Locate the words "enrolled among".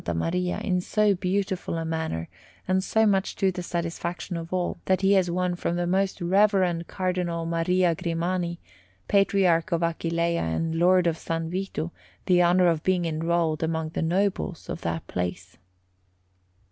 13.05-13.89